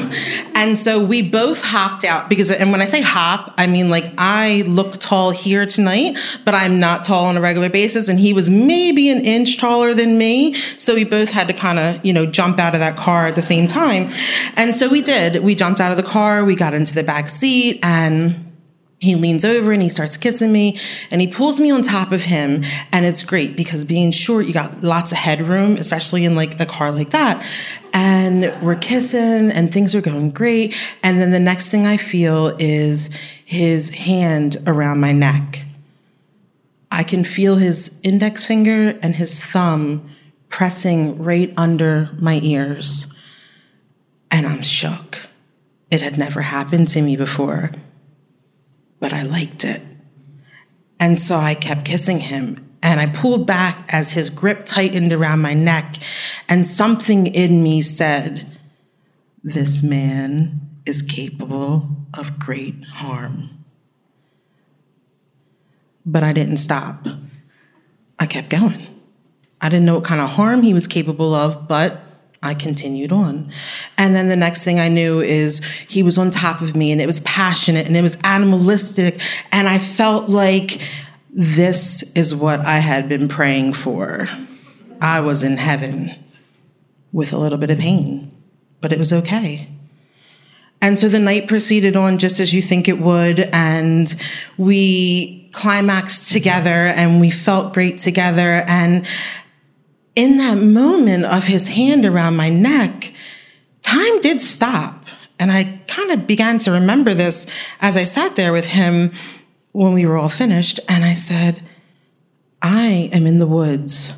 [0.53, 4.13] And so we both hopped out because, and when I say hop, I mean like
[4.19, 8.07] I look tall here tonight, but I'm not tall on a regular basis.
[8.09, 10.53] And he was maybe an inch taller than me.
[10.53, 13.33] So we both had to kind of, you know, jump out of that car at
[13.33, 14.11] the same time.
[14.55, 15.41] And so we did.
[15.41, 18.48] We jumped out of the car, we got into the back seat and
[18.99, 20.77] he leans over and he starts kissing me
[21.09, 24.53] and he pulls me on top of him and it's great because being short you
[24.53, 27.45] got lots of headroom especially in like a car like that.
[27.93, 32.55] And we're kissing and things are going great and then the next thing i feel
[32.59, 33.09] is
[33.45, 35.65] his hand around my neck.
[36.91, 40.09] I can feel his index finger and his thumb
[40.49, 43.07] pressing right under my ears.
[44.29, 45.29] And i'm shook.
[45.89, 47.71] It had never happened to me before
[48.99, 49.81] but I liked it.
[50.99, 55.41] And so I kept kissing him and I pulled back as his grip tightened around
[55.41, 55.97] my neck,
[56.47, 58.47] and something in me said,
[59.43, 63.49] This man is capable of great harm.
[66.05, 67.05] But I didn't stop.
[68.17, 68.87] I kept going.
[69.61, 72.01] I didn't know what kind of harm he was capable of, but
[72.41, 73.51] I continued on.
[73.97, 75.59] And then the next thing I knew is
[75.89, 79.19] he was on top of me and it was passionate and it was animalistic.
[79.51, 80.81] And I felt like
[81.31, 84.27] this is what I had been praying for.
[85.01, 86.11] I was in heaven
[87.11, 88.31] with a little bit of pain,
[88.79, 89.69] but it was okay.
[90.81, 93.41] And so the night proceeded on just as you think it would.
[93.51, 94.13] And
[94.57, 98.63] we climaxed together and we felt great together.
[98.67, 99.05] And
[100.19, 103.13] in that moment of his hand around my neck,
[103.81, 105.05] time did stop.
[105.39, 107.47] And I kind of began to remember this
[107.79, 109.13] as I sat there with him
[109.71, 110.77] when we were all finished.
[110.89, 111.61] And I said,
[112.61, 114.13] I am in the woods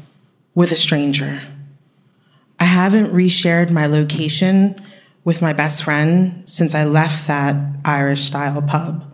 [0.55, 1.39] with a stranger.
[2.59, 4.83] I haven't reshared my location
[5.23, 9.05] with my best friend since I left that Irish style pub.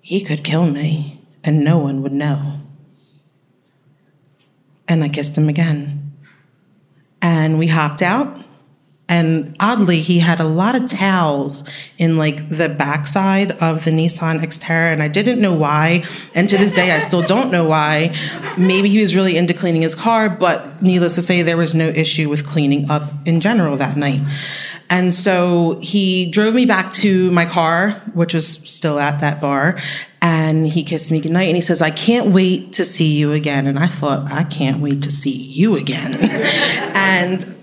[0.00, 2.65] He could kill me, and no one would know.
[4.88, 6.12] And I kissed him again.
[7.22, 8.46] And we hopped out.
[9.08, 11.62] And oddly, he had a lot of towels
[11.96, 16.02] in like the backside of the Nissan Xterra, and I didn't know why.
[16.34, 18.12] And to this day, I still don't know why.
[18.58, 21.86] Maybe he was really into cleaning his car, but needless to say, there was no
[21.86, 24.22] issue with cleaning up in general that night.
[24.88, 29.78] And so he drove me back to my car, which was still at that bar,
[30.22, 33.66] and he kissed me goodnight and he says, I can't wait to see you again.
[33.66, 36.16] And I thought, I can't wait to see you again.
[36.94, 37.56] and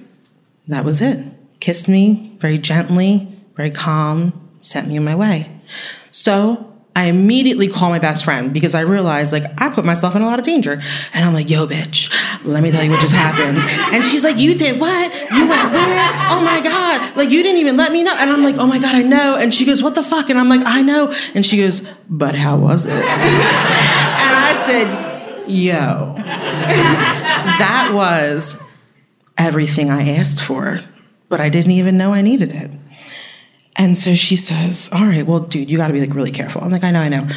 [0.68, 1.34] that was it.
[1.60, 5.50] Kissed me very gently, very calm, sent me on my way.
[6.12, 10.22] So I immediately call my best friend because I realized like I put myself in
[10.22, 10.80] a lot of danger.
[11.14, 12.14] And I'm like, yo, bitch,
[12.46, 13.58] let me tell you what just happened.
[13.94, 15.12] And she's like, you did what?
[15.32, 16.12] You went where?
[16.30, 17.16] Oh my God.
[17.18, 18.16] Like you didn't even let me know.
[18.16, 19.36] And I'm like, oh my God, I know.
[19.36, 20.30] And she goes, what the fuck?
[20.30, 21.12] And I'm like, I know.
[21.34, 22.92] And she goes, but how was it?
[22.94, 28.56] and I said, yo, that was
[29.36, 30.80] everything I asked for,
[31.28, 32.70] but I didn't even know I needed it.
[33.76, 36.62] And so she says, All right, well, dude, you got to be like really careful.
[36.62, 37.28] I'm like, I know, I know.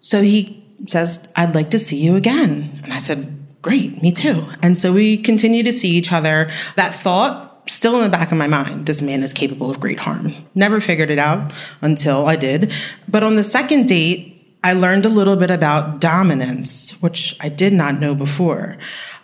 [0.00, 2.80] So he says, I'd like to see you again.
[2.84, 4.44] And I said, Great, me too.
[4.62, 6.50] And so we continue to see each other.
[6.76, 9.98] That thought, still in the back of my mind, this man is capable of great
[9.98, 10.32] harm.
[10.54, 11.52] Never figured it out
[11.82, 12.72] until I did.
[13.08, 17.72] But on the second date, I learned a little bit about dominance, which I did
[17.72, 18.76] not know before.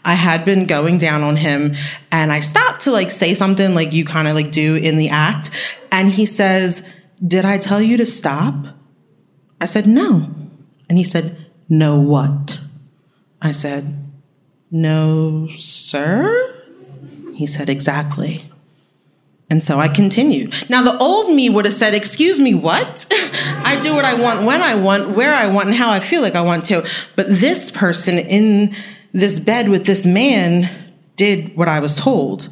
[0.05, 1.75] I had been going down on him
[2.11, 5.09] and I stopped to like say something like you kind of like do in the
[5.09, 5.51] act.
[5.91, 6.87] And he says,
[7.25, 8.67] Did I tell you to stop?
[9.61, 10.29] I said, No.
[10.89, 11.37] And he said,
[11.69, 12.61] No, what?
[13.41, 14.13] I said,
[14.71, 16.63] No, sir?
[17.35, 18.51] He said, Exactly.
[19.53, 20.55] And so I continued.
[20.71, 23.07] Now, the old me would have said, Excuse me, what?
[23.65, 26.23] I do what I want, when I want, where I want, and how I feel
[26.23, 26.89] like I want to.
[27.17, 28.75] But this person in
[29.13, 30.69] this bed with this man
[31.17, 32.49] did what I was told.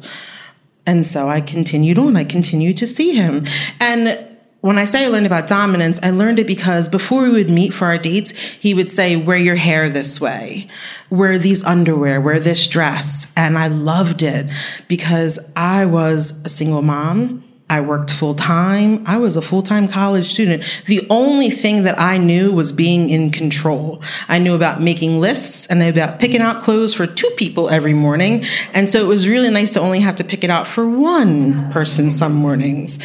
[0.85, 2.15] And so I continued on.
[2.15, 3.45] I continued to see him.
[3.79, 4.27] And
[4.61, 7.73] when I say I learned about dominance, I learned it because before we would meet
[7.73, 10.67] for our dates, he would say, Wear your hair this way,
[11.09, 13.31] wear these underwear, wear this dress.
[13.35, 14.47] And I loved it
[14.87, 17.43] because I was a single mom.
[17.71, 19.01] I worked full time.
[19.07, 20.83] I was a full time college student.
[20.87, 24.03] The only thing that I knew was being in control.
[24.27, 28.43] I knew about making lists and about picking out clothes for two people every morning.
[28.73, 31.71] And so it was really nice to only have to pick it out for one
[31.71, 32.99] person some mornings.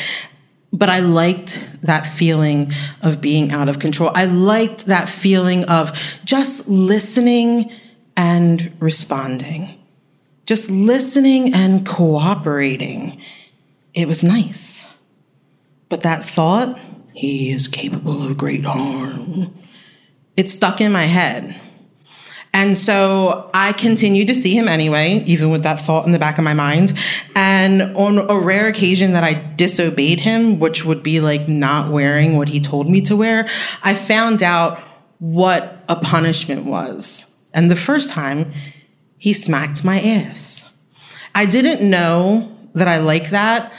[0.73, 4.11] But I liked that feeling of being out of control.
[4.17, 5.93] I liked that feeling of
[6.25, 7.71] just listening
[8.17, 9.79] and responding,
[10.45, 13.21] just listening and cooperating
[13.97, 14.87] it was nice.
[15.89, 16.79] But that thought,
[17.13, 19.55] he is capable of great harm,
[20.37, 21.61] it stuck in my head.
[22.53, 26.39] And so I continued to see him anyway, even with that thought in the back
[26.39, 26.95] of my mind.
[27.35, 32.39] And on a rare occasion that I disobeyed him, which would be like not wearing
[32.39, 33.47] what he told me to wear,
[33.83, 34.79] I found out
[35.19, 37.31] what a punishment was.
[37.53, 38.53] And the first time,
[39.19, 40.73] he smacked my ass.
[41.35, 43.73] I didn't know that I like that.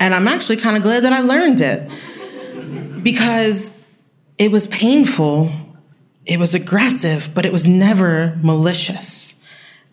[0.00, 1.90] And I'm actually kind of glad that I learned it
[3.02, 3.76] because
[4.38, 5.50] it was painful,
[6.24, 9.40] it was aggressive, but it was never malicious.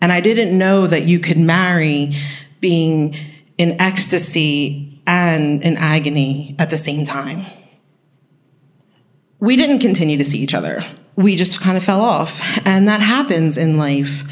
[0.00, 2.12] And I didn't know that you could marry
[2.60, 3.16] being
[3.56, 7.42] in ecstasy and in agony at the same time.
[9.40, 10.82] We didn't continue to see each other.
[11.16, 12.40] We just kind of fell off.
[12.66, 14.24] And that happens in life.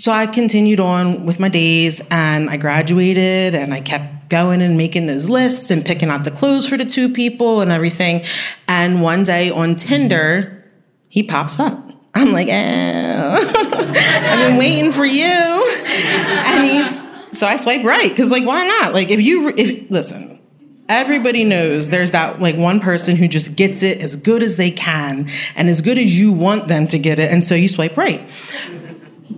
[0.00, 4.78] So I continued on with my days and I graduated and I kept going and
[4.78, 8.24] making those lists and picking out the clothes for the two people and everything.
[8.66, 10.64] And one day on Tinder,
[11.10, 11.90] he pops up.
[12.14, 15.22] I'm like, eh, I've been waiting for you.
[15.22, 18.16] And he's, so I swipe right.
[18.16, 18.94] Cause like, why not?
[18.94, 20.40] Like, if you, if, listen,
[20.88, 24.70] everybody knows there's that like one person who just gets it as good as they
[24.70, 27.30] can and as good as you want them to get it.
[27.30, 28.26] And so you swipe right.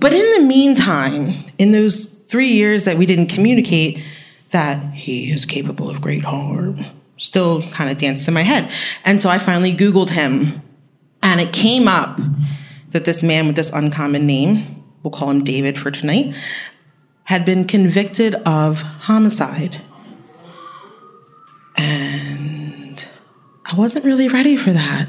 [0.03, 4.03] But in the meantime, in those three years that we didn't communicate,
[4.51, 6.77] that he is capable of great harm
[7.17, 8.71] still kind of danced in my head.
[9.05, 10.61] And so I finally Googled him,
[11.23, 12.21] and it came up
[12.91, 16.35] that this man with this uncommon name, we'll call him David for tonight,
[17.25, 19.81] had been convicted of homicide.
[21.77, 23.09] And
[23.65, 25.09] I wasn't really ready for that.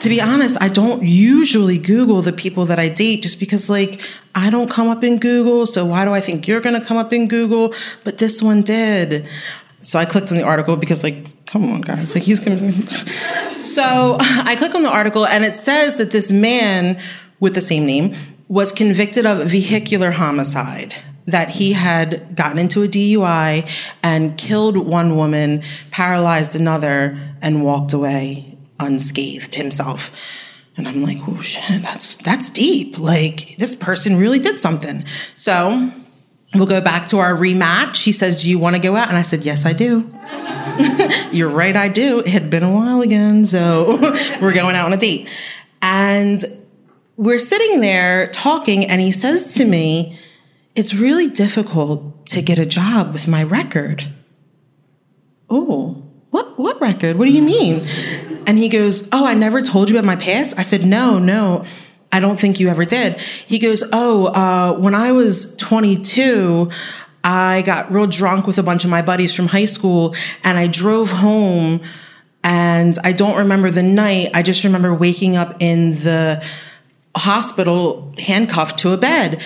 [0.00, 4.00] To be honest, I don't usually Google the people that I date just because, like,
[4.34, 5.66] I don't come up in Google.
[5.66, 7.74] So why do I think you're going to come up in Google?
[8.02, 9.26] But this one did.
[9.80, 12.14] So I clicked on the article because, like, come on, guys.
[12.14, 12.86] Like, he's going.
[13.60, 16.98] So I click on the article and it says that this man
[17.40, 18.14] with the same name
[18.48, 20.94] was convicted of vehicular homicide
[21.26, 23.68] that he had gotten into a DUI
[24.02, 28.49] and killed one woman, paralyzed another, and walked away
[28.80, 30.10] unscathed himself.
[30.76, 32.98] And I'm like, oh shit, that's that's deep.
[32.98, 35.04] Like this person really did something.
[35.34, 35.90] So
[36.54, 38.04] we'll go back to our rematch.
[38.04, 39.08] He says, Do you want to go out?
[39.08, 40.10] And I said, Yes, I do.
[41.36, 42.20] You're right, I do.
[42.20, 43.98] It had been a while again, so
[44.40, 45.28] we're going out on a date.
[45.82, 46.42] And
[47.16, 50.18] we're sitting there talking, and he says to me,
[50.74, 54.12] It's really difficult to get a job with my record.
[55.48, 57.18] Oh, what what record?
[57.18, 57.84] What do you mean?
[58.46, 60.58] And he goes, Oh, I never told you about my past?
[60.58, 61.64] I said, No, no.
[62.12, 63.18] I don't think you ever did.
[63.20, 66.70] He goes, Oh, uh, when I was 22,
[67.22, 70.66] I got real drunk with a bunch of my buddies from high school and I
[70.66, 71.80] drove home
[72.42, 74.30] And I don't remember the night.
[74.34, 76.42] I just remember waking up in the
[77.16, 79.42] hospital handcuffed to a bed.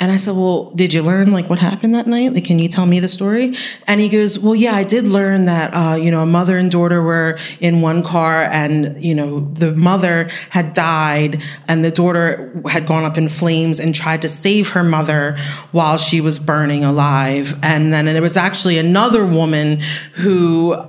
[0.00, 2.32] And I said, Well, did you learn like what happened that night?
[2.32, 3.54] Like, can you tell me the story?
[3.86, 6.70] And he goes, Well, yeah, I did learn that, uh, you know, a mother and
[6.70, 12.62] daughter were in one car and, you know, the mother had died and the daughter
[12.70, 15.36] had gone up in flames and tried to save her mother
[15.72, 17.58] while she was burning alive.
[17.62, 19.80] And then and there was actually another woman
[20.14, 20.82] who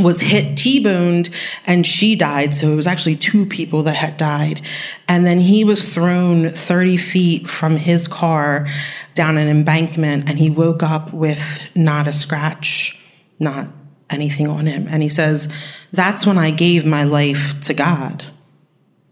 [0.00, 1.30] was hit T-boned
[1.66, 2.54] and she died.
[2.54, 4.62] So it was actually two people that had died.
[5.08, 8.68] And then he was thrown 30 feet from his car
[9.14, 12.98] down an embankment and he woke up with not a scratch,
[13.38, 13.68] not
[14.10, 14.86] anything on him.
[14.88, 15.52] And he says,
[15.92, 18.24] that's when I gave my life to God.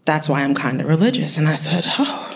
[0.05, 1.37] That's why I'm kind of religious.
[1.37, 2.26] And I said, oh,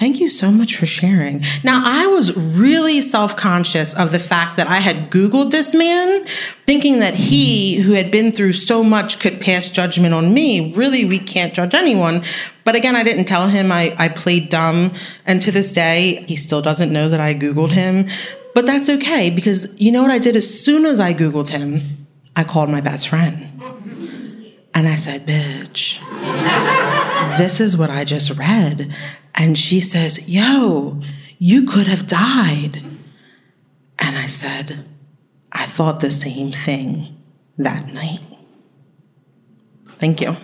[0.00, 1.44] Thank you so much for sharing.
[1.62, 6.24] Now, I was really self conscious of the fact that I had Googled this man,
[6.64, 10.72] thinking that he, who had been through so much, could pass judgment on me.
[10.72, 12.22] Really, we can't judge anyone.
[12.64, 14.94] But again, I didn't tell him I, I played dumb.
[15.26, 18.08] And to this day, he still doesn't know that I Googled him.
[18.54, 22.06] But that's okay because you know what I did as soon as I Googled him?
[22.34, 23.36] I called my best friend.
[24.72, 25.98] And I said, bitch,
[27.36, 28.94] this is what I just read.
[29.40, 31.00] And she says, Yo,
[31.38, 32.82] you could have died.
[33.98, 34.84] And I said,
[35.50, 37.16] I thought the same thing
[37.56, 38.20] that night.
[39.88, 40.36] Thank you.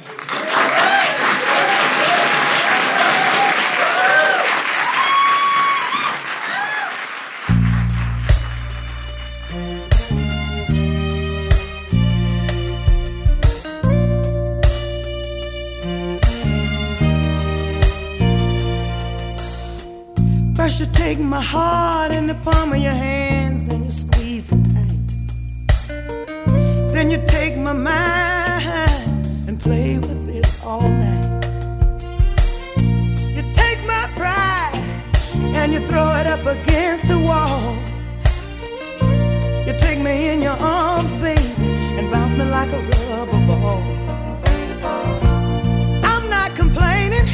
[20.79, 25.09] You take my heart in the palm of your hands and you squeeze it tight.
[26.93, 31.45] Then you take my mind and play with it all night.
[32.77, 34.79] You take my pride
[35.57, 37.74] and you throw it up against the wall.
[39.66, 41.41] You take me in your arms, baby,
[41.99, 43.81] and bounce me like a rubber ball.
[46.05, 47.27] I'm not complaining.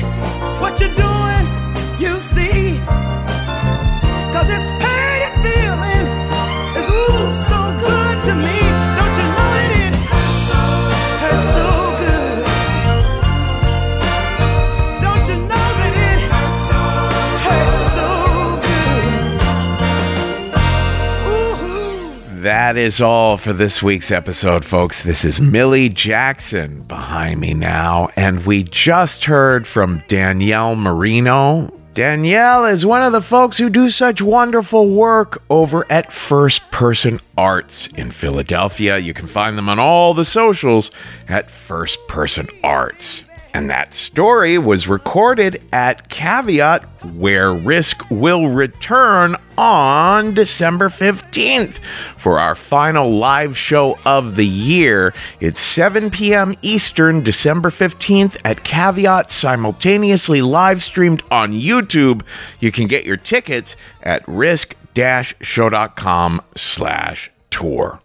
[22.73, 25.03] That is all for this week's episode, folks.
[25.03, 31.71] This is Millie Jackson behind me now, and we just heard from Danielle Marino.
[31.93, 37.21] Danielle is one of the folks who do such wonderful work over at First Person
[37.37, 38.97] Arts in Philadelphia.
[38.97, 40.91] You can find them on all the socials
[41.29, 43.23] at First Person Arts.
[43.55, 46.85] And that story was recorded at Caveat,
[47.15, 51.79] where Risk will return on December 15th
[52.17, 55.13] for our final live show of the year.
[55.39, 56.55] It's 7 p.m.
[56.63, 62.23] Eastern, December 15th at Caveat, simultaneously live streamed on YouTube.
[62.59, 68.01] You can get your tickets at risk-show.com slash tour.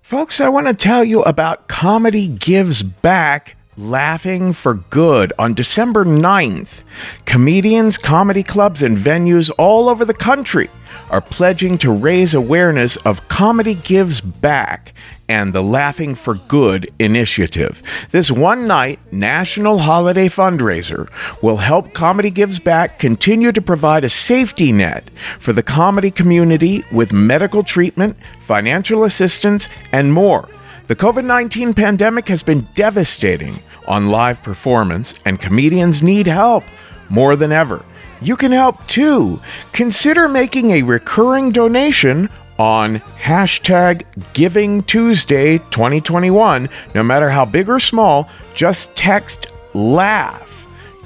[0.00, 6.06] Folks, I want to tell you about Comedy Gives Back Laughing for Good on December
[6.06, 6.82] 9th.
[7.26, 10.70] Comedians, comedy clubs, and venues all over the country
[11.10, 14.94] are pledging to raise awareness of Comedy Gives Back
[15.28, 17.82] and the Laughing for Good initiative.
[18.12, 21.10] This one night national holiday fundraiser
[21.42, 26.82] will help Comedy Gives Back continue to provide a safety net for the comedy community
[26.90, 30.48] with medical treatment, financial assistance, and more.
[30.86, 33.58] The COVID 19 pandemic has been devastating
[33.88, 36.62] on live performance, and comedians need help
[37.10, 37.84] more than ever.
[38.20, 39.40] You can help too.
[39.72, 42.28] Consider making a recurring donation
[42.58, 46.68] on hashtag Giving Tuesday 2021.
[46.94, 50.46] No matter how big or small, just text LAUGH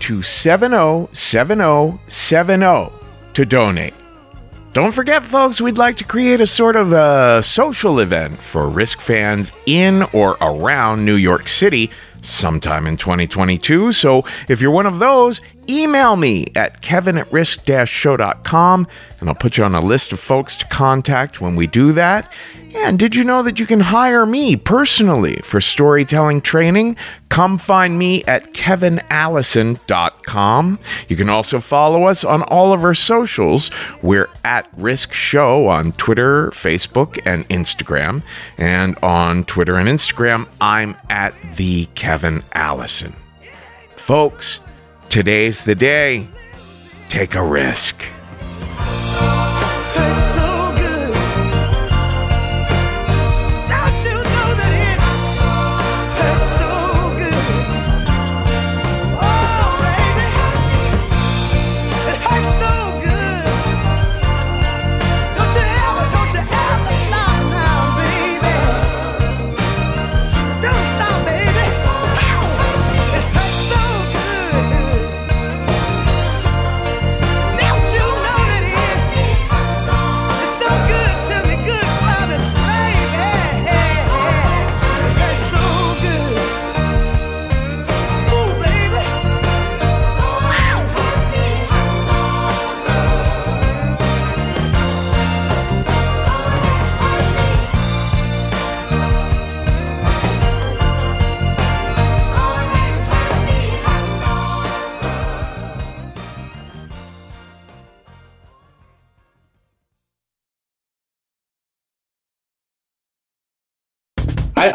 [0.01, 2.93] to 707070
[3.33, 3.95] to donate.
[4.73, 9.01] Don't forget, folks, we'd like to create a sort of a social event for Risk
[9.01, 11.91] fans in or around New York City
[12.23, 13.91] sometime in 2022.
[13.91, 18.87] So if you're one of those, email me at kevin at risk show.com
[19.19, 22.31] and I'll put you on a list of folks to contact when we do that.
[22.75, 26.97] And did you know that you can hire me personally for storytelling training?
[27.29, 30.79] Come find me at kevinallison.com.
[31.09, 33.71] You can also follow us on all of our socials.
[34.03, 38.23] We're at Risk Show on Twitter, Facebook, and Instagram.
[38.57, 43.15] And on Twitter and Instagram, I'm at the Kevin Allison.
[43.97, 44.61] Folks,
[45.09, 46.29] today's the day.
[47.09, 48.05] Take a risk.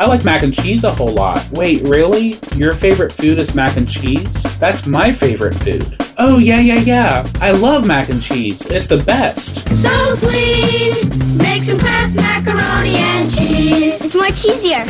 [0.05, 1.43] I like mac and cheese a whole lot.
[1.53, 2.35] Wait, really?
[2.55, 4.43] Your favorite food is mac and cheese?
[4.59, 5.97] That's my favorite food.
[6.19, 7.27] Oh, yeah, yeah, yeah.
[7.41, 8.63] I love mac and cheese.
[8.67, 9.67] It's the best.
[9.75, 11.03] So please
[11.39, 13.99] make some Kraft macaroni and cheese.
[13.99, 14.85] It's much easier.